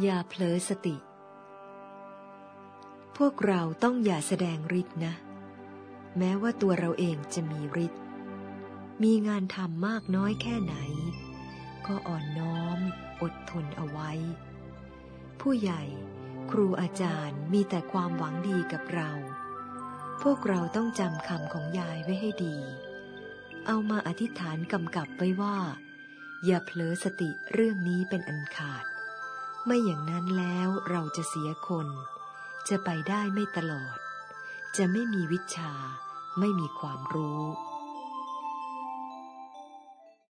[0.00, 0.96] อย่าเผลอสติ
[3.16, 5.14] พวกเราต้องอย่าแสดงฤทธิ์นะ
[6.18, 8.02] แม้ว่าตัวเราเองจะมีฤทธิ์
[9.02, 10.74] มีงานทำมากน้อยแค่ไหน
[11.86, 12.78] ก็อ่อนน้อม
[13.22, 14.10] อดทนเอาไว้
[15.40, 15.82] ผู้ใหญ่
[16.50, 19.10] ครูอาจารย์มีแต่ความหวังดีกับเรา
[20.22, 22.56] พวกเราต้องจำคำของยายไว้ให้ดี
[23.66, 25.56] เอามาอธิษฐานกำกับไว้ว่า
[26.44, 28.84] อย่าเผลอสติเรื่องนี้เป็นอันขาด
[29.66, 31.88] ไม่อย่างนั้นแล้วเราจะเสียคน
[32.68, 33.96] จะไปได้ไม่ตลอด
[34.76, 35.72] จะไม่มีวิชา
[36.38, 37.42] ไม่มีความรู้